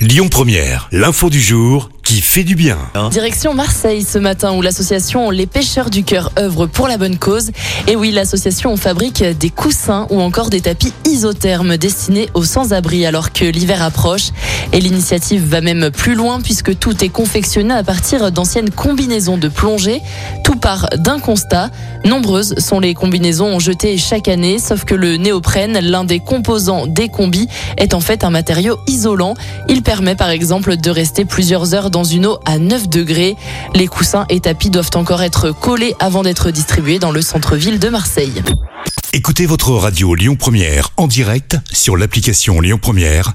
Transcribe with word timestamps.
Lyon 0.00 0.28
Première, 0.30 0.88
l'info 0.92 1.28
du 1.28 1.42
jour 1.42 1.90
qui 2.10 2.22
fait 2.22 2.42
du 2.42 2.56
bien. 2.56 2.78
Direction 3.12 3.52
Marseille 3.54 4.02
ce 4.02 4.18
matin 4.18 4.52
où 4.54 4.62
l'association 4.62 5.30
Les 5.30 5.46
Pêcheurs 5.46 5.90
du 5.90 6.04
Cœur 6.04 6.32
œuvre 6.38 6.66
pour 6.66 6.88
la 6.88 6.96
bonne 6.96 7.18
cause. 7.18 7.50
Et 7.86 7.96
oui, 7.96 8.10
l'association 8.10 8.76
fabrique 8.76 9.22
des 9.22 9.50
coussins 9.50 10.06
ou 10.08 10.20
encore 10.20 10.48
des 10.48 10.62
tapis 10.62 10.94
isothermes 11.04 11.76
destinés 11.76 12.30
aux 12.34 12.44
sans-abri 12.44 13.04
alors 13.04 13.30
que 13.32 13.44
l'hiver 13.44 13.82
approche. 13.82 14.30
Et 14.72 14.80
l'initiative 14.80 15.44
va 15.44 15.60
même 15.60 15.90
plus 15.90 16.14
loin 16.14 16.40
puisque 16.40 16.78
tout 16.78 17.04
est 17.04 17.08
confectionné 17.08 17.74
à 17.74 17.82
partir 17.82 18.30
d'anciennes 18.30 18.70
combinaisons 18.70 19.36
de 19.36 19.48
plongée. 19.48 20.00
Tout 20.44 20.56
part 20.56 20.88
d'un 20.96 21.18
constat. 21.18 21.70
Nombreuses 22.04 22.54
sont 22.58 22.80
les 22.80 22.94
combinaisons 22.94 23.58
jetées 23.58 23.98
chaque 23.98 24.28
année, 24.28 24.58
sauf 24.58 24.84
que 24.84 24.94
le 24.94 25.16
néoprène, 25.16 25.80
l'un 25.80 26.04
des 26.04 26.20
composants 26.20 26.86
des 26.86 27.08
combis, 27.08 27.48
est 27.76 27.94
en 27.94 28.00
fait 28.00 28.24
un 28.24 28.30
matériau 28.30 28.78
isolant. 28.86 29.34
Il 29.68 29.82
permet 29.82 30.14
par 30.14 30.30
exemple 30.30 30.76
de 30.76 30.90
rester 30.90 31.24
plusieurs 31.24 31.74
heures 31.74 31.90
dans 31.90 32.04
une 32.04 32.26
eau 32.26 32.38
à 32.46 32.58
9 32.58 32.88
degrés. 32.88 33.36
Les 33.74 33.86
coussins 33.86 34.24
et 34.28 34.40
tapis 34.40 34.70
doivent 34.70 34.90
encore 34.94 35.22
être 35.22 35.50
collés 35.50 35.94
avant 35.98 36.22
d'être 36.22 36.50
distribués 36.50 36.98
dans 36.98 37.12
le 37.12 37.22
centre-ville 37.22 37.78
de 37.78 37.88
Marseille. 37.88 38.42
Écoutez 39.12 39.46
votre 39.46 39.72
radio 39.72 40.14
Lyon 40.14 40.36
Première 40.36 40.90
en 40.96 41.08
direct 41.08 41.56
sur 41.72 41.96
l'application 41.96 42.60
Lyon 42.60 42.78
Première, 42.80 43.34